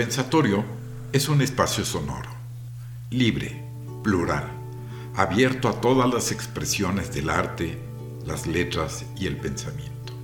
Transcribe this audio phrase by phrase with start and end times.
[0.00, 0.64] pensatorio
[1.12, 2.30] es un espacio sonoro,
[3.10, 3.62] libre,
[4.02, 4.48] plural,
[5.14, 7.78] abierto a todas las expresiones del arte,
[8.24, 10.14] las letras y el pensamiento.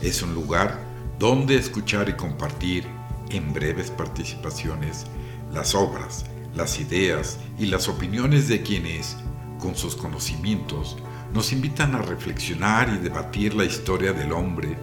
[0.00, 0.78] Es un lugar
[1.18, 2.86] donde escuchar y compartir
[3.28, 5.04] en breves participaciones
[5.52, 6.24] las obras,
[6.56, 9.14] las ideas y las opiniones de quienes,
[9.58, 10.96] con sus conocimientos,
[11.34, 14.78] nos invitan a reflexionar y debatir la historia del hombre,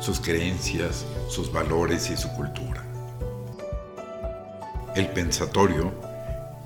[0.00, 2.93] sus creencias, sus valores y su cultura.
[4.94, 5.92] El pensatorio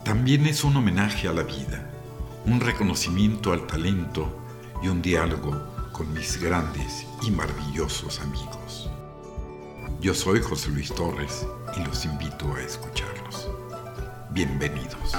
[0.04, 1.88] también es un homenaje a la vida,
[2.44, 4.28] un reconocimiento al talento
[4.82, 8.90] y un diálogo con mis grandes y maravillosos amigos.
[10.02, 13.48] Yo soy José Luis Torres y los invito a escucharlos.
[14.32, 15.14] Bienvenidos.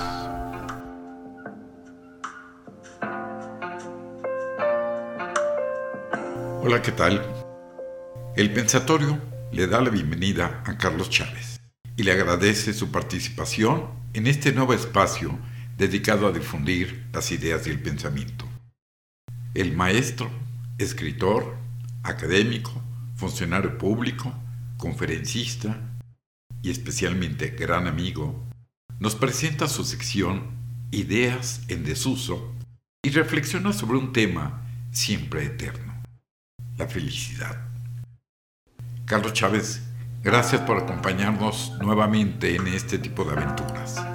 [6.62, 7.26] Hola, ¿qué tal?
[8.36, 9.18] El Pensatorio
[9.52, 11.49] le da la bienvenida a Carlos Chávez
[12.00, 15.38] y le agradece su participación en este nuevo espacio
[15.78, 18.46] dedicado a difundir las ideas y el pensamiento.
[19.54, 20.32] El maestro,
[20.78, 21.58] escritor,
[22.04, 22.72] académico,
[23.18, 24.34] funcionario público,
[24.78, 25.78] conferencista
[26.62, 28.48] y especialmente gran amigo,
[29.00, 30.58] nos presenta su sección
[30.92, 32.56] Ideas en desuso
[33.04, 36.02] y reflexiona sobre un tema siempre eterno,
[36.78, 37.68] la felicidad.
[39.06, 39.89] Carlos Chávez
[40.22, 44.06] Gracias por acompañarnos nuevamente en este tipo de aventuras.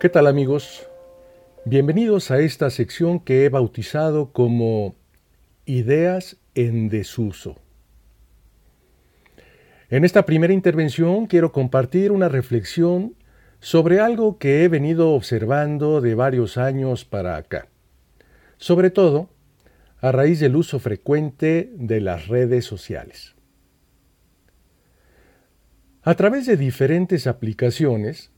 [0.00, 0.88] ¿Qué tal amigos?
[1.64, 4.96] Bienvenidos a esta sección que he bautizado como
[5.66, 7.60] Ideas en desuso.
[9.88, 13.14] En esta primera intervención quiero compartir una reflexión
[13.60, 17.68] sobre algo que he venido observando de varios años para acá.
[18.56, 19.28] Sobre todo,
[20.00, 23.34] a raíz del uso frecuente de las redes sociales.
[26.02, 28.30] A través de diferentes aplicaciones,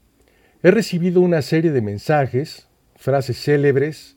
[0.62, 4.16] he recibido una serie de mensajes, frases célebres,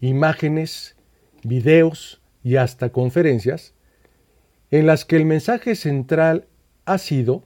[0.00, 0.96] imágenes,
[1.42, 3.74] videos y hasta conferencias,
[4.70, 6.46] en las que el mensaje central
[6.84, 7.44] ha sido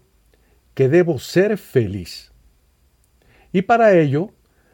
[0.74, 2.32] que debo ser feliz.
[3.52, 4.32] Y para ello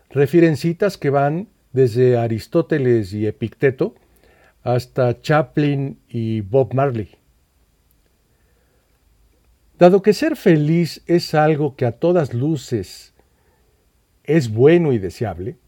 [0.09, 3.95] refieren citas que van desde Aristóteles y Epicteto
[4.65, 7.11] hasta Chaplin y Bob Marley.
[9.79, 13.13] Dado que ser feliz es algo que a todas luces
[14.25, 15.59] es bueno y deseable,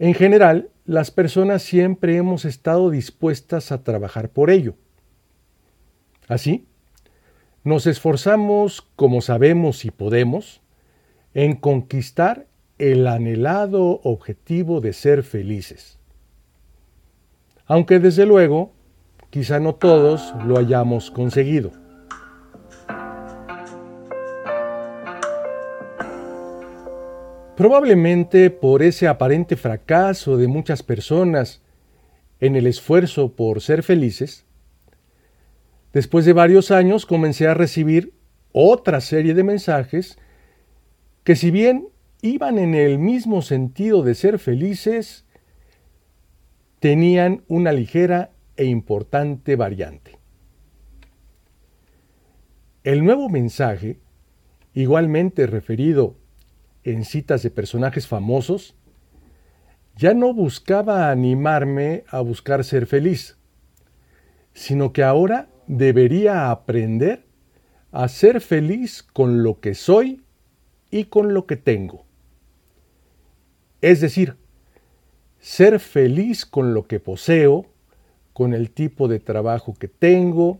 [0.00, 4.74] en general las personas siempre hemos estado dispuestas a trabajar por ello.
[6.26, 6.66] Así,
[7.62, 10.60] nos esforzamos como sabemos y podemos
[11.34, 12.48] en conquistar
[12.78, 15.98] el anhelado objetivo de ser felices
[17.66, 18.72] aunque desde luego
[19.30, 21.72] quizá no todos lo hayamos conseguido.
[27.56, 31.62] Probablemente por ese aparente fracaso de muchas personas
[32.40, 34.44] en el esfuerzo por ser felices,
[35.92, 38.12] después de varios años comencé a recibir
[38.52, 40.18] otra serie de mensajes
[41.22, 41.88] que si bien
[42.22, 45.23] iban en el mismo sentido de ser felices,
[46.84, 50.18] tenían una ligera e importante variante.
[52.82, 54.00] El nuevo mensaje,
[54.74, 56.18] igualmente referido
[56.82, 58.76] en citas de personajes famosos,
[59.96, 63.38] ya no buscaba animarme a buscar ser feliz,
[64.52, 67.24] sino que ahora debería aprender
[67.92, 70.22] a ser feliz con lo que soy
[70.90, 72.04] y con lo que tengo.
[73.80, 74.36] Es decir,
[75.44, 77.66] ser feliz con lo que poseo,
[78.32, 80.58] con el tipo de trabajo que tengo,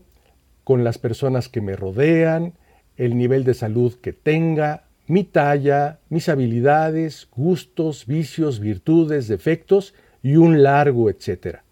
[0.63, 2.53] con las personas que me rodean,
[2.95, 10.35] el nivel de salud que tenga, mi talla, mis habilidades, gustos, vicios, virtudes, defectos y
[10.35, 11.63] un largo etcétera.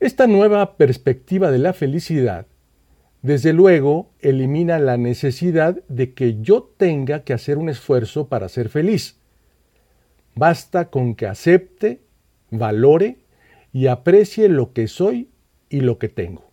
[0.00, 2.46] Esta nueva perspectiva de la felicidad,
[3.22, 8.68] desde luego, elimina la necesidad de que yo tenga que hacer un esfuerzo para ser
[8.68, 9.21] feliz
[10.34, 12.00] Basta con que acepte,
[12.50, 13.18] valore
[13.72, 15.28] y aprecie lo que soy
[15.68, 16.50] y lo que tengo.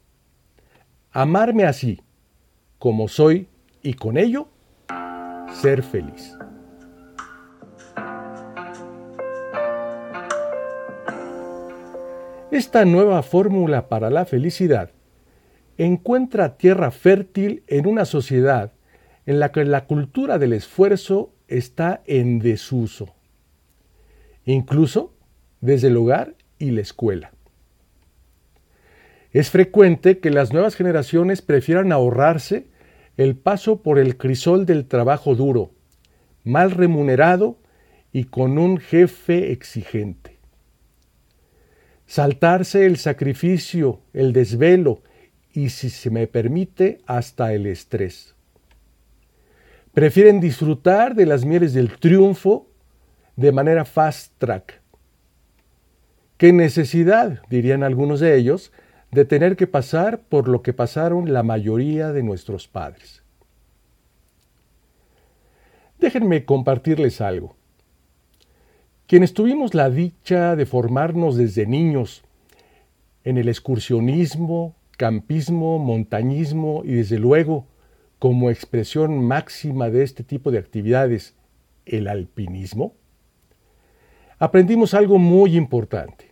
[1.12, 2.02] Amarme así,
[2.78, 3.48] como soy,
[3.82, 4.50] y con ello,
[5.54, 6.38] ser feliz.
[12.52, 14.92] Esta nueva fórmula para la felicidad
[15.78, 18.74] encuentra tierra fértil en una sociedad
[19.26, 23.16] en la que la cultura del esfuerzo está en desuso
[24.46, 25.14] incluso
[25.62, 27.32] desde el hogar y la escuela.
[29.32, 32.68] Es frecuente que las nuevas generaciones prefieran ahorrarse
[33.18, 35.72] el paso por el crisol del trabajo duro,
[36.44, 37.60] mal remunerado
[38.12, 40.38] y con un jefe exigente.
[42.08, 45.04] Saltarse el sacrificio, el desvelo
[45.54, 48.36] y, si se me permite, hasta el estrés.
[49.94, 52.69] Prefieren disfrutar de las mieles del triunfo
[53.40, 54.82] de manera fast track.
[56.36, 58.74] ¿Qué necesidad, dirían algunos de ellos,
[59.12, 63.24] de tener que pasar por lo que pasaron la mayoría de nuestros padres?
[66.00, 67.56] Déjenme compartirles algo.
[69.08, 72.24] Quienes tuvimos la dicha de formarnos desde niños
[73.24, 77.68] en el excursionismo, campismo, montañismo y desde luego
[78.20, 81.36] como expresión máxima de este tipo de actividades,
[81.86, 82.99] el alpinismo,
[84.40, 86.32] aprendimos algo muy importante,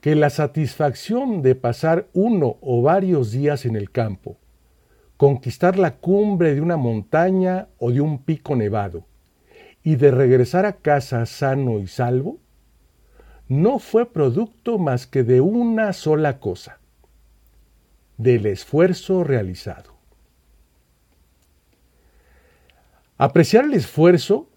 [0.00, 4.36] que la satisfacción de pasar uno o varios días en el campo,
[5.16, 9.06] conquistar la cumbre de una montaña o de un pico nevado
[9.82, 12.38] y de regresar a casa sano y salvo,
[13.48, 16.80] no fue producto más que de una sola cosa,
[18.16, 19.94] del esfuerzo realizado.
[23.18, 24.48] Apreciar el esfuerzo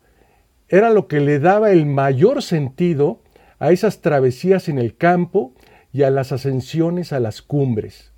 [0.70, 3.22] era lo que le daba el mayor sentido
[3.58, 5.54] a esas travesías en el campo
[5.92, 8.14] y a las ascensiones a las cumbres.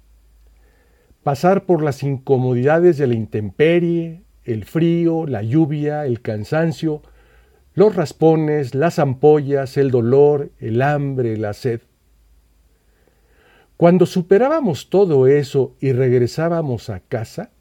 [1.23, 7.01] Pasar por las incomodidades de la intemperie, el frío, la lluvia, el cansancio,
[7.73, 11.81] los raspones, las ampollas, el dolor, el hambre, la sed.
[13.77, 17.51] Cuando superábamos todo eso y regresábamos a casa,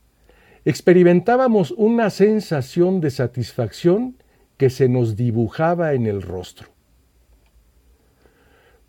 [0.64, 4.16] experimentábamos una sensación de satisfacción
[4.60, 6.68] que se nos dibujaba en el rostro.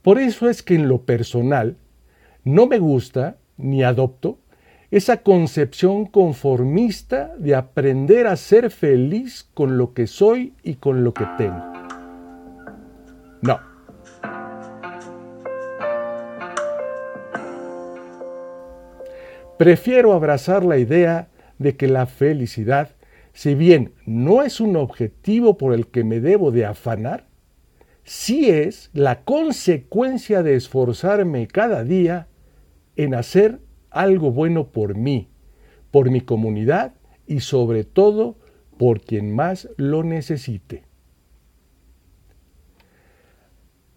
[0.01, 1.77] Por eso es que en lo personal
[2.43, 4.37] no me gusta ni adopto
[4.89, 11.13] esa concepción conformista de aprender a ser feliz con lo que soy y con lo
[11.13, 11.63] que tengo.
[13.41, 13.57] No.
[19.57, 21.29] Prefiero abrazar la idea
[21.59, 22.89] de que la felicidad,
[23.33, 27.27] si bien no es un objetivo por el que me debo de afanar,
[28.03, 32.27] sí es la consecuencia de esforzarme cada día
[32.95, 35.29] en hacer algo bueno por mí,
[35.91, 36.93] por mi comunidad
[37.25, 38.37] y sobre todo
[38.77, 40.83] por quien más lo necesite.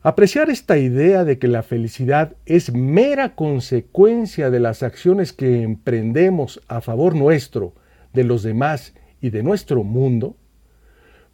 [0.02, 6.60] Apreciar esta idea de que la felicidad es mera consecuencia de las acciones que emprendemos
[6.68, 7.72] a favor nuestro,
[8.12, 8.92] de los demás
[9.24, 10.36] y de nuestro mundo,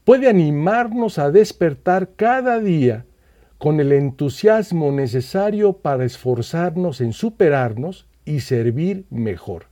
[0.05, 3.05] puede animarnos a despertar cada día
[3.59, 9.65] con el entusiasmo necesario para esforzarnos en superarnos y servir mejor.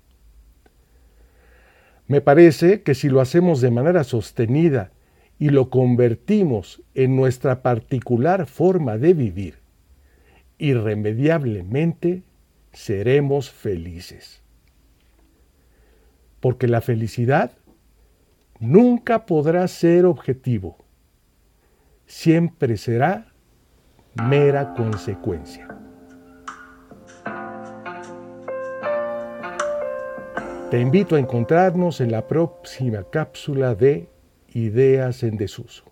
[2.09, 4.91] Me parece que si lo hacemos de manera sostenida
[5.39, 9.59] y lo convertimos en nuestra particular forma de vivir,
[10.59, 12.25] irremediablemente
[12.73, 14.43] seremos felices.
[16.41, 17.53] Porque la felicidad
[18.61, 20.77] nunca podrá ser objetivo,
[22.07, 23.33] siempre será
[24.15, 25.69] mera consecuencia.
[30.71, 34.11] Te invito a encontrarnos en la próxima cápsula de
[34.53, 35.85] Ideas en Desuso.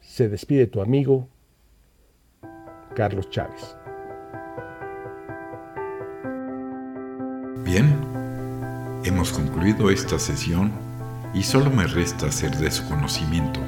[0.00, 1.28] Se despide tu amigo
[2.94, 3.76] Carlos Chávez.
[7.64, 8.11] Bien,
[9.04, 10.72] hemos concluido esta sesión
[11.34, 13.60] y solo me resta hacer de su conocimiento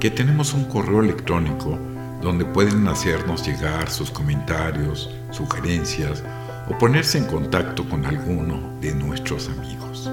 [0.00, 1.78] que tenemos un correo electrónico
[2.20, 6.22] donde pueden hacernos llegar sus comentarios, sugerencias
[6.68, 10.10] o ponerse en contacto con alguno de nuestros amigos.